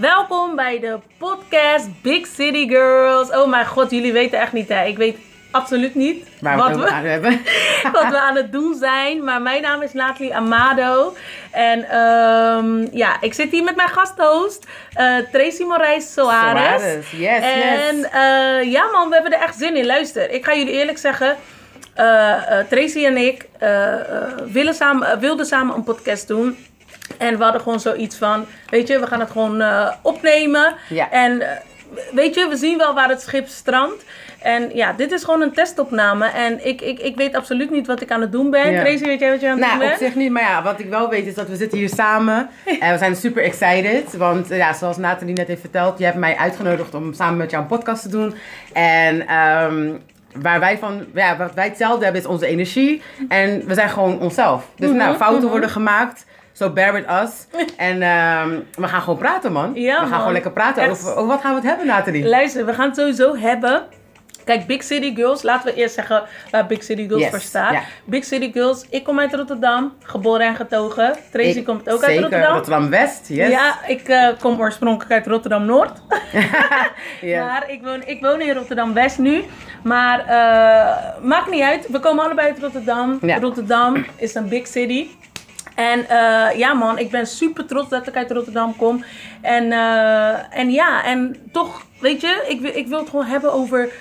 [0.00, 3.30] Welkom bij de podcast Big City Girls.
[3.30, 4.84] Oh mijn god, jullie weten echt niet hè.
[4.84, 5.16] Ik weet
[5.50, 7.30] absoluut niet Waar wat, we aan hebben.
[7.92, 9.24] wat we aan het doen zijn.
[9.24, 11.14] Maar mijn naam is Nathalie Amado.
[11.50, 16.80] En ehm, ja, ik zit hier met mijn gasthost eh, Tracy Moraes Soares.
[16.82, 18.06] Soares, yes, En yes.
[18.10, 19.86] eh, ja man, we hebben er echt zin in.
[19.86, 21.36] Luister, ik ga jullie eerlijk zeggen.
[21.94, 23.48] eh, Tracy en ik
[24.52, 26.56] willen samen, wilden samen een podcast doen.
[27.18, 30.74] En we hadden gewoon zoiets van, weet je, we gaan het gewoon eh, opnemen.
[30.88, 31.10] Ja.
[31.10, 31.56] En eh,
[32.12, 34.04] weet je, we zien wel waar het schip strandt.
[34.40, 36.26] En ja, dit is gewoon een testopname.
[36.26, 38.72] En ik, ik, ik weet absoluut niet wat ik aan het doen ben.
[38.72, 38.80] Ja.
[38.80, 40.00] Tracy, weet jij wat je aan het Nou, doen op bent?
[40.00, 42.48] zich niet, maar ja, wat ik wel weet is dat we zitten hier samen
[42.80, 44.16] en we zijn super excited.
[44.16, 47.50] Want eh, ja, zoals Nathalie net heeft verteld, je hebt mij uitgenodigd om samen met
[47.50, 48.34] jou een podcast te doen.
[48.72, 49.92] En ehm,
[50.34, 53.02] waar wij van, ja, wat wij hetzelfde hebben is onze energie.
[53.28, 54.66] En we zijn gewoon onszelf.
[54.76, 56.24] Dus nou, fouten worden gemaakt.
[56.60, 57.30] So bear with us.
[57.76, 59.70] En ehm, we gaan gewoon praten, man.
[59.74, 60.18] Ja, we gaan man.
[60.18, 62.28] gewoon lekker praten over, over wat gaan we het hebben, Nathalie?
[62.28, 63.82] Luister, we gaan het sowieso hebben.
[64.44, 67.72] Kijk, Big City Girls, laten we eerst zeggen waar Big City Girls Yes, voor staat.
[67.72, 67.80] ja.
[68.04, 71.16] Big City Girls, ik kom uit Rotterdam, geboren en getogen.
[71.32, 72.52] Tracy Ik- komt ook uit zeker, Rotterdam.
[72.52, 73.50] Rotterdam-West, yes.
[73.50, 75.92] Ja, ik eh, kom oorspronkelijk uit Rotterdam Noord.
[77.38, 79.44] Maar ik woon, ik woon in Rotterdam West nu.
[79.82, 81.86] Maar eh, maakt niet uit.
[81.88, 83.18] We komen allebei uit Rotterdam.
[83.22, 83.38] Ja.
[83.38, 85.06] Rotterdam is een big city.
[85.80, 89.04] En eh, ja man, ik ben super trots dat ik uit Rotterdam kom.
[89.40, 93.92] En, eh, en ja, en toch, weet je, ik, ik wil het gewoon hebben over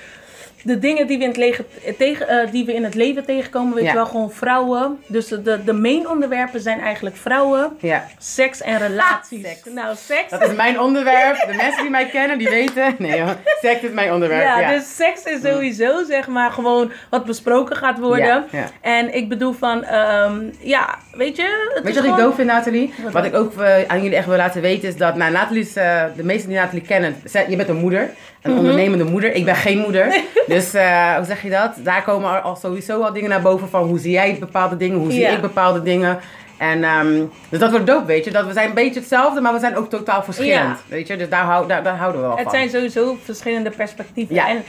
[0.69, 1.65] de dingen die we in het, lege,
[1.97, 3.73] tegen, eh, die we in het leven tegenkomen.
[3.75, 3.89] Weet Ja.
[3.89, 4.99] je wel, gewoon vrouwen.
[5.07, 8.05] Dus de, de main onderwerpen zijn eigenlijk vrouwen, ja.
[8.17, 9.41] seks en relaties.
[9.47, 9.59] Seks.
[9.73, 10.29] Nou, seks.
[10.29, 11.35] Dat is mijn onderwerp.
[11.47, 12.95] De mensen die mij kennen, die weten.
[12.97, 14.43] Nee hoor, seks is mijn onderwerp.
[14.43, 18.25] Ja, Ja, dus seks is sowieso zeg maar gewoon wat besproken gaat worden.
[18.25, 18.65] Ja, ja.
[18.81, 21.71] En ik bedoel van, ehm, ja, weet je.
[21.73, 22.93] Het Weet je wat ik gewoon- doof vind, Nathalie?
[23.11, 25.75] Wat ik ook eh, aan jullie echt wil laten weten is dat, nou, Nathalie is,
[25.75, 27.15] eh, de meesten die Nathalie kennen,
[27.49, 28.09] je bent een moeder.
[28.41, 28.59] Een Mhm.
[28.59, 29.33] ondernemende moeder.
[29.33, 30.15] Ik ben geen moeder.
[30.47, 31.71] dus eh, hoe zeg je dat?
[31.77, 35.11] Daar komen al, sowieso al dingen naar boven van hoe zie jij bepaalde dingen, hoe
[35.11, 36.19] zie ik bepaalde dingen.
[36.57, 38.31] En ehm, dus dat wordt dope, weet je.
[38.31, 40.77] Dat we zijn een beetje hetzelfde, maar we zijn ook totaal verschillend.
[40.87, 42.51] Weet je, dus daar, hou, daar, daar houden we wel Het van.
[42.51, 44.35] zijn sowieso verschillende perspectieven.
[44.35, 44.49] Ja.
[44.49, 44.63] En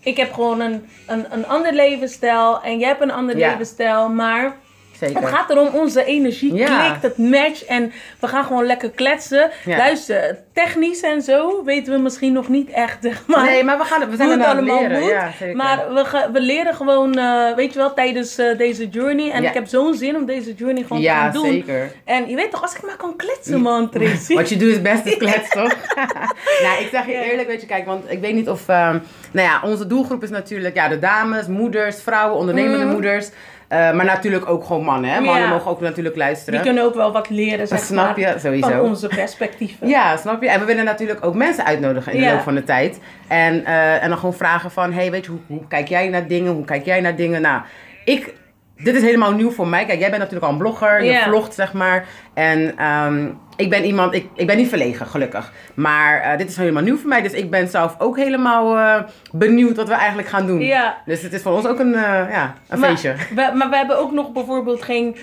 [0.00, 3.50] ik heb gewoon een, een, een ander levensstijl en jij hebt een ander Ja.
[3.50, 4.08] levensstijl.
[4.08, 4.56] Maar
[4.98, 5.20] Zeker.
[5.20, 6.80] het gaat erom, onze energie Ja.
[6.80, 9.50] klikt, het match en we gaan gewoon lekker kletsen.
[9.64, 9.76] Ja.
[9.76, 13.44] Luister, technisch en zo weten we misschien nog niet echt, maar.
[13.44, 15.00] nee, maar we, gaan, we zijn het allemaal leren.
[15.00, 15.10] moet.
[15.10, 15.56] Ja, zeker.
[15.56, 19.30] maar we, we leren gewoon, eh, weet je wel, tijdens eh, deze journey.
[19.30, 21.46] En ik heb zo'n zin om deze journey gewoon te ja, gaan doen.
[21.50, 21.92] zeker.
[22.04, 24.34] En je weet toch, als ik maar kan kletsen, man, Tracy.
[24.34, 25.74] Wat je doet is best is klets, toch?
[26.64, 28.68] nou, ik zeg je eerlijk, weet je, kijk, want ik weet niet of...
[28.68, 28.98] ehm,
[29.32, 32.92] nou ja, onze doelgroep is natuurlijk ja, de dames, moeders, vrouwen, ondernemende Mhm.
[32.92, 33.28] moeders.
[33.68, 35.20] Eh, maar natuurlijk ook gewoon mannen, hè.
[35.20, 35.48] Mannen Ja.
[35.48, 36.52] mogen ook natuurlijk luisteren.
[36.54, 38.68] Die kunnen ook wel wat leren, zeg snap maar, je, sowieso.
[38.68, 39.88] van onze perspectieven.
[39.94, 40.48] Ja, snap je?
[40.50, 43.00] En we willen natuurlijk ook mensen uitnodigen in de loop van de tijd.
[43.28, 46.26] En, eh, en dan gewoon vragen van, hey, weet je, hoe, hoe kijk jij naar
[46.26, 46.52] dingen?
[46.52, 47.40] Hoe kijk jij naar dingen?
[47.42, 47.62] Nou,
[48.04, 48.34] ik...
[48.84, 49.84] Dit is helemaal nieuw voor mij.
[49.84, 51.04] Kijk, jij bent natuurlijk al een blogger.
[51.04, 52.06] Je vlogt, zeg maar.
[52.34, 54.14] En ehm, ik ben iemand...
[54.14, 55.52] Ik, ik ben niet verlegen, gelukkig.
[55.74, 57.22] Maar eh, dit is helemaal nieuw voor mij.
[57.22, 59.02] Dus ik ben zelf ook helemaal eh,
[59.32, 60.72] benieuwd wat we eigenlijk gaan doen.
[61.04, 63.14] Dus het is voor ons ook een, eh, ja, een maar, feestje.
[63.34, 65.16] We, maar we hebben ook nog bijvoorbeeld geen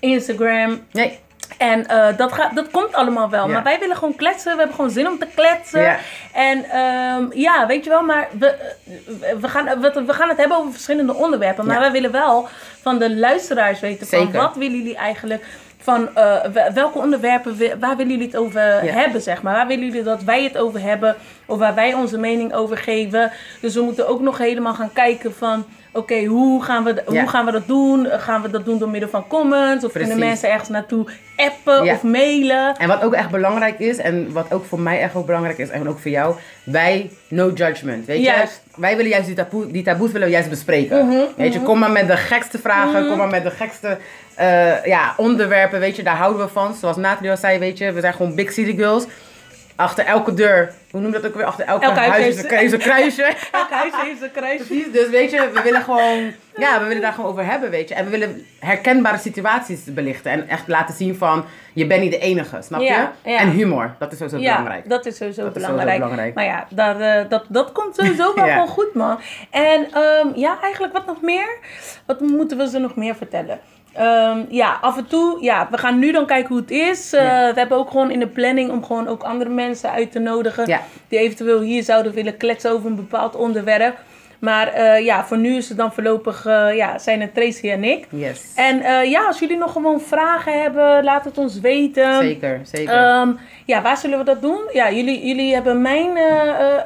[0.00, 0.78] Instagram.
[0.92, 1.18] Nee,
[1.56, 3.46] En eh, dat, gaat, dat komt allemaal wel.
[3.46, 3.52] Ja.
[3.52, 4.52] Maar wij willen gewoon kletsen.
[4.52, 5.80] We hebben gewoon zin om te kletsen.
[5.82, 5.98] Ja.
[6.32, 8.54] En ehm, ja, weet je wel, maar we,
[9.40, 11.66] we, gaan, we, we gaan het hebben over verschillende onderwerpen.
[11.66, 11.80] Maar Ja.
[11.80, 12.48] wij willen wel
[12.82, 15.44] van de luisteraars weten van wat willen jullie eigenlijk
[15.80, 18.92] van eh, we- welke onderwerpen, waar willen jullie het over Ja.
[18.92, 19.54] hebben, zeg maar.
[19.54, 21.16] Waar willen jullie dat wij het over hebben
[21.46, 23.32] of waar wij onze mening over geven.
[23.60, 27.20] Dus we moeten ook nog helemaal gaan kijken van oké, hoe, gaan we, Ja.
[27.20, 28.06] hoe gaan we dat doen?
[28.06, 29.84] Gaan we dat doen door middel van comments?
[29.84, 31.06] Of kunnen mensen ergens naartoe
[31.36, 31.94] appen Ja.
[31.94, 32.76] of mailen?
[32.76, 35.68] En wat ook echt belangrijk is, en wat ook voor mij echt ook belangrijk is,
[35.68, 36.34] en ook voor jou,
[36.64, 38.06] wij, no judgment.
[38.06, 38.62] Weet Juist.
[38.74, 38.80] je?
[38.80, 41.26] Wij willen juist die, taboe, die taboes willen we juist bespreken.
[41.36, 43.98] weet je, kom maar met de gekste vragen, kom maar met de gekste
[44.34, 46.74] eh, ja, onderwerpen, weet je, daar houden we van.
[46.74, 49.04] Zoals Nathalie al zei, weet je, we zijn gewoon big city girls.
[49.78, 51.44] Achter elke deur, hoe noem je dat ook weer?
[51.44, 53.22] Achter elke Elk huis huis heeft is een, is een kruisje.
[53.52, 54.64] Elk huis heeft een kruisje.
[54.66, 57.88] Precies, dus weet je, we willen gewoon, ja, we willen daar gewoon over hebben, weet
[57.88, 57.94] je.
[57.94, 62.18] En we willen herkenbare situaties belichten en echt laten zien van, je bent niet de
[62.18, 62.86] enige, snap je?
[62.86, 63.38] Ja, ja.
[63.38, 64.88] En humor, dat is sowieso Ja, belangrijk.
[64.88, 65.88] dat is sowieso Dat is belangrijk.
[65.88, 66.34] sowieso belangrijk.
[66.34, 69.20] Maar ja, daar, eh, dat, dat komt sowieso wel gewoon goed, man.
[69.50, 71.58] En ehm, ja, eigenlijk wat nog meer?
[72.06, 73.60] Wat moeten we ze nog meer vertellen?
[73.92, 77.12] Ehm, ja, af en toe, ja, we gaan nu dan kijken hoe het is.
[77.12, 77.52] Eh, Ja.
[77.52, 80.66] We hebben ook gewoon in de planning om gewoon ook andere mensen uit te nodigen.
[80.66, 80.80] Ja.
[81.08, 83.96] Die eventueel hier zouden willen kletsen over een bepaald onderwerp.
[84.38, 87.84] Maar eh, ja, voor nu is het dan voorlopig, eh, ja, zijn het Tracy en
[87.84, 88.06] ik.
[88.10, 88.52] Yes.
[88.54, 92.14] En ja, als jullie nog gewoon vragen hebben, laat het ons weten.
[92.22, 92.94] zeker, zeker.
[92.94, 93.32] Ehm,
[93.64, 94.60] ja, waar zullen we dat doen?
[94.72, 96.10] Ja, jullie, jullie hebben mijn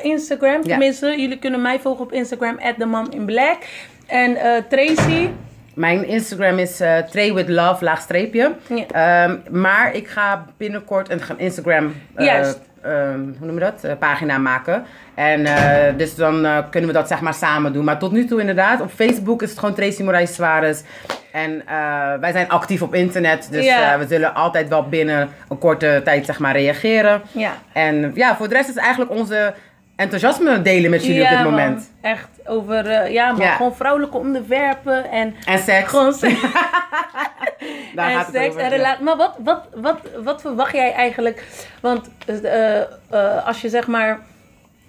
[0.00, 0.52] Instagram.
[0.62, 0.68] Ja.
[0.68, 3.58] Tenminste, jullie kunnen mij volgen op Instagram, @themominblack.
[4.06, 5.28] En eh, Tracy,
[5.74, 6.76] Mijn Instagram is
[7.10, 8.52] Tray with Love, laagstreepje.
[8.68, 9.24] Ja.
[9.26, 12.38] Ehm, maar ik ga binnenkort een Instagram eh,
[12.82, 13.84] ehm, hoe noem je dat?
[13.84, 14.84] Eh, pagina maken.
[15.14, 15.44] En
[15.96, 17.84] dus dan kunnen we dat zeg maar samen doen.
[17.84, 20.82] Maar tot nu toe inderdaad, op Facebook is het gewoon Tracy Moraes Suarez.
[21.32, 21.62] En
[22.20, 23.98] wij zijn actief op internet, dus Ja.
[23.98, 27.22] we zullen altijd wel binnen een korte tijd zeg maar reageren.
[27.32, 27.52] ja.
[27.72, 29.54] En ja, voor de rest is eigenlijk onze
[30.02, 31.50] enthousiasme delen met jullie op dit man.
[31.50, 31.90] moment.
[32.00, 33.56] Echt over, eh, ja, maar Ja.
[33.56, 36.40] gewoon vrouwelijke onderwerpen en En seks, gewoon seks.
[37.94, 38.60] daar en gaat het seks over.
[38.60, 38.76] en ja.
[38.76, 39.04] relatie.
[39.04, 41.44] Maar wat, wat, wat, wat verwacht jij eigenlijk?
[41.80, 42.86] Want eh, eh,
[43.46, 44.18] als je zeg maar,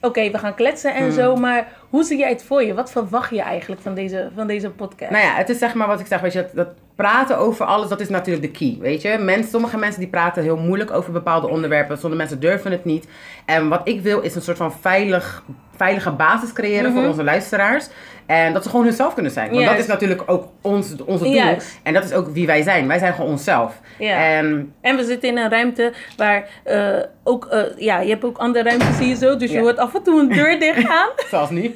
[0.01, 1.11] oké, we gaan kletsen en Hmm.
[1.11, 2.73] zo, maar hoe zie jij het voor je?
[2.73, 5.11] Wat verwacht je eigenlijk van deze, van deze podcast?
[5.11, 7.65] Nou ja, het is zeg maar wat ik zeg, weet je, dat, dat praten over
[7.65, 9.17] alles, dat is natuurlijk de key, weet je.
[9.17, 13.07] Mensen, sommige mensen die praten heel moeilijk over bepaalde onderwerpen, sommige mensen durven het niet.
[13.45, 15.43] En wat ik wil is een soort van veilig,
[15.75, 17.09] veilige basis creëren voor Mhm.
[17.09, 17.87] onze luisteraars.
[18.25, 19.51] En dat ze gewoon hunzelf kunnen zijn.
[19.51, 21.57] Want dat is natuurlijk ook ons, onze doel.
[21.83, 22.87] En dat is ook wie wij zijn.
[22.87, 23.79] Wij zijn gewoon onszelf.
[23.99, 24.17] Ja.
[24.17, 26.87] En En we zitten in een ruimte waar eh,
[27.23, 30.03] ook, eh, ja, je hebt ook andere ruimtes hier zo, dus je hoort af en
[30.03, 31.09] toe een deur dicht gaan.
[31.29, 31.75] zoals nu.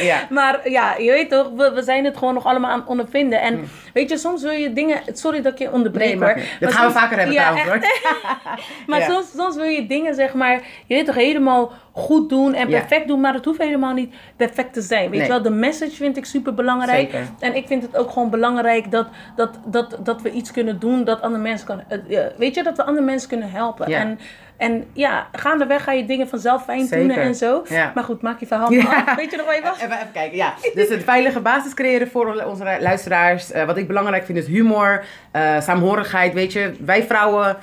[0.00, 0.26] Ja.
[0.36, 3.40] Maar ja, je weet toch, we, we zijn het gewoon nog allemaal aan het ondervinden.
[3.40, 6.20] En weet je, soms wil je dingen, sorry dat ik je onderbreek Hmm.
[6.20, 6.36] Nee, hoor.
[6.42, 8.02] Maar Dat gaan we soms- vaker hebben Ja, trouwens echt.
[8.02, 8.58] hoor.
[8.86, 9.06] Maar Ja.
[9.10, 10.54] soms, soms wil je dingen, zeg maar,
[10.86, 12.78] je weet toch, helemaal goed doen en Ja.
[12.78, 13.20] perfect doen.
[13.20, 15.02] Maar het hoeft helemaal niet perfect te zijn.
[15.10, 15.20] Weet Nee.
[15.20, 17.10] je wel, de message vind ik super belangrijk.
[17.10, 17.28] Zeker.
[17.40, 19.06] En ik vind het ook gewoon belangrijk dat,
[19.36, 22.76] dat, dat, dat we iets kunnen doen dat andere mensen kan, eh, weet je, dat
[22.76, 23.86] we andere mensen kunnen helpen.
[23.86, 24.18] En,
[24.56, 27.62] en ja, gaandeweg ga je dingen vanzelf fijn doen en zo.
[27.68, 27.92] Ja.
[27.94, 29.04] Maar goed, maak je verhaal Ja.
[29.06, 29.14] af.
[29.14, 29.76] Weet je nog je was?
[29.76, 30.54] Even, even kijken, ja.
[30.74, 33.52] Dus een veilige basis creëren voor onze luisteraars.
[33.52, 36.72] Eh, wat ik belangrijk vind is humor, eh saamhorigheid, weet je.
[36.80, 37.56] Wij vrouwen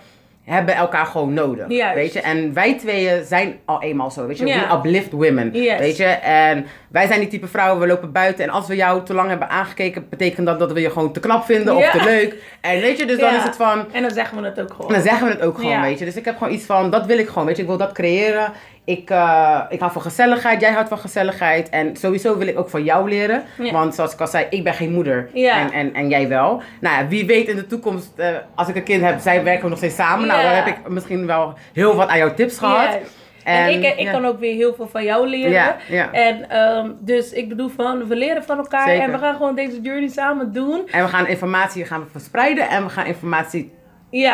[0.46, 1.96] hebben elkaar gewoon nodig, Juist.
[1.96, 2.22] weet je.
[2.22, 4.46] En wij tweeën zijn al eenmaal zo, weet je.
[4.46, 4.68] Ja.
[4.70, 5.80] We uplift women, Yes.
[5.80, 6.06] weet je.
[6.06, 8.44] En wij zijn die type vrouwen, we lopen buiten.
[8.44, 11.20] En als we jou te lang hebben aangekeken, betekent dat dat we je gewoon te
[11.20, 11.80] knap vinden Ja.
[11.80, 12.36] of te leuk.
[12.62, 13.86] En weet je, dus dan is het van...
[13.92, 14.88] En dan zeggen we het ook gewoon.
[14.88, 16.06] En dan zeggen we het ook gewoon, weet je.
[16.06, 17.62] Dus ik heb gewoon iets van, dat wil ik gewoon, weet je.
[17.62, 18.52] Ik wil dat creëren.
[18.86, 21.70] Ik, eh, ik hou van gezelligheid, jij houdt van gezelligheid.
[21.70, 23.44] En sowieso wil ik ook van jou leren.
[23.58, 23.72] Ja.
[23.72, 25.30] Want zoals ik al zei, ik ben geen moeder.
[25.34, 25.60] Ja.
[25.60, 26.62] En, en, en jij wel.
[26.82, 29.64] Nou ja, wie weet in de toekomst, eh, als ik een kind heb, zij werken
[29.64, 30.28] we nog steeds samen.
[30.28, 32.98] Nou, dan heb ik misschien wel heel wat aan jouw tips gehad.
[33.44, 34.12] En, ik, ik ja.
[34.12, 35.52] kan ook weer heel veel van jou leren.
[35.52, 36.12] Ja, ja.
[36.12, 39.04] En ehm, dus ik bedoel van, we leren van elkaar Zeker.
[39.04, 40.88] en we gaan gewoon deze journey samen doen.
[40.92, 43.74] En we gaan informatie gaan we verspreiden en we gaan informatie...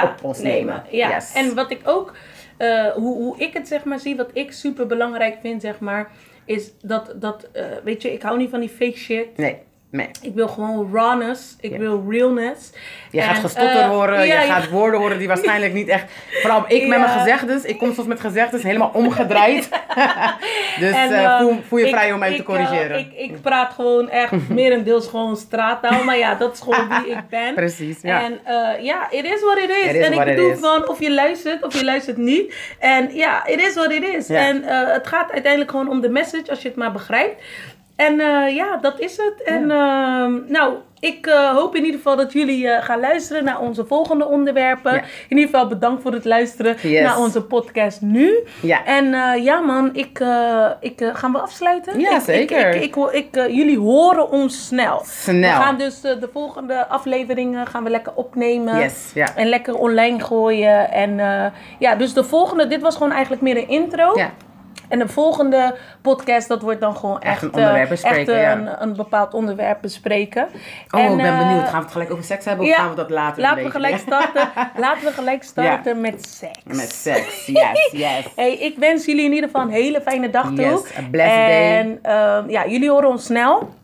[0.03, 0.83] Op ons nemen.
[0.89, 1.09] Ja.
[1.09, 1.33] Yes.
[1.33, 2.13] En wat ik ook,
[2.59, 6.11] eh, hoe, hoe ik het zeg maar zie, wat ik super belangrijk vind, zeg maar,
[6.45, 9.37] is dat, dat eh, weet je, ik hou niet van die fake shit.
[9.37, 9.57] Nee,
[9.91, 10.09] nee.
[10.21, 11.55] Ik wil gewoon rawness.
[11.59, 11.77] Ik Ja.
[11.77, 12.71] wil realness.
[13.11, 16.11] Je gaat gestotter eh, horen, ja, je gaat woorden horen die waarschijnlijk niet echt...
[16.41, 19.69] Vooral ik met mijn gezegdes, ik kom soms met gezegdes helemaal omgedraaid.
[20.79, 22.91] dus En, eh, voel, voel je ik- vrij om mij ik, te corrigeren.
[22.91, 26.03] eh, ik, ik praat gewoon echt merendeels gewoon straattaal.
[26.03, 27.53] Maar ja, dat is gewoon wie ik ben.
[27.53, 28.23] Precies, ja.
[28.23, 28.39] En
[28.83, 29.85] ja, it is what it is.
[29.89, 32.53] It is en ik bedoel gewoon of je luistert of je luistert niet.
[32.79, 34.29] En ja, it is what it is.
[34.29, 37.41] En het gaat uiteindelijk gewoon om de message als je het maar begrijpt.
[37.99, 39.43] En eh, ja, dat is het.
[39.45, 43.59] En ehm, nou, ik eh, hoop in ieder geval dat jullie eh, gaan luisteren naar
[43.59, 44.93] onze volgende onderwerpen.
[44.93, 45.01] Ja.
[45.29, 47.01] In ieder geval bedankt voor het luisteren Yes.
[47.01, 48.33] naar onze podcast nu.
[48.61, 48.85] Ja.
[48.85, 49.05] En
[49.43, 50.23] ja man, ik,
[50.79, 51.99] ik, gaan we afsluiten?
[51.99, 52.75] Ja, Ik- zeker.
[52.75, 55.01] Ik, ik, jullie horen ons snel.
[55.05, 55.39] Snel.
[55.57, 58.77] We gaan dus de volgende afleveringen gaan we lekker opnemen.
[58.79, 59.13] Yes.
[59.35, 60.91] En lekker online gooien.
[60.91, 61.17] En
[61.79, 64.11] ja, dus de volgende, dit was gewoon eigenlijk meer een intro.
[64.15, 64.31] Ja.
[64.89, 68.29] En de volgende podcast, dat wordt dan gewoon echt, Echt een onderwerp eh, bespreken, echt,
[68.29, 68.51] eh, ja.
[68.51, 70.47] een, een bepaald onderwerp bespreken.
[70.91, 71.69] Oh, En, ik ben eh, benieuwd.
[71.69, 73.71] Gaan we het gelijk over seks hebben of ja, gaan we dat later Laten we
[73.71, 74.49] gelijk starten.
[74.85, 76.63] laten we gelijk starten met seks.
[76.63, 78.25] Met seks, yes, yes.
[78.35, 80.55] Hey, ik wens jullie in ieder geval een hele fijne dag toe.
[80.55, 81.77] Yes, a blessed day.
[81.77, 83.77] En ehm, ja, jullie horen ons snel.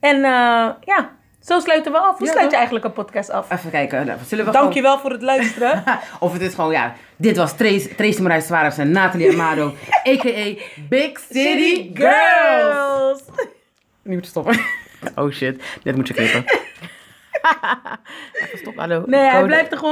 [0.00, 1.10] En eh, ja,
[1.44, 2.18] zo sluiten we af.
[2.18, 3.50] Hoe Ja, sluit je eigenlijk een podcast af?
[3.50, 4.06] Even kijken.
[4.06, 4.66] Nou, zullen we gewoon...
[4.66, 5.84] Dankjewel voor het luisteren.
[6.20, 9.74] Of het is gewoon, ja, dit was Trace, Tracy Marijs Suarez en Nathalie Amado,
[10.10, 10.54] a.k.a.
[10.88, 13.20] Big City Girls.
[14.04, 14.60] Nu moet je stoppen.
[15.14, 16.44] Oh shit, dit moet je knippen.
[18.32, 19.02] Even stop, hallo.
[19.06, 19.90] Nee, hij blijft er gewoon